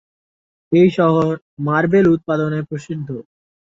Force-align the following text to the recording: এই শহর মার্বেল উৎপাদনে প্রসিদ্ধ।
এই 0.71 0.89
শহর 0.97 1.31
মার্বেল 1.65 2.05
উৎপাদনে 2.15 2.59
প্রসিদ্ধ। 2.69 3.07